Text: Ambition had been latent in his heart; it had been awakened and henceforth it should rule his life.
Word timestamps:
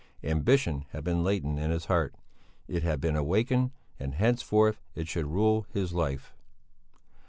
Ambition 0.23 0.85
had 0.93 1.03
been 1.03 1.23
latent 1.23 1.59
in 1.59 1.69
his 1.69 1.85
heart; 1.85 2.15
it 2.67 2.81
had 2.81 2.99
been 2.99 3.15
awakened 3.15 3.69
and 3.99 4.15
henceforth 4.15 4.81
it 4.95 5.07
should 5.07 5.27
rule 5.27 5.67
his 5.73 5.93
life. 5.93 6.33